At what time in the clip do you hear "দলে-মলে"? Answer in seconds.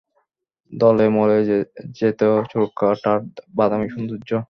0.73-1.37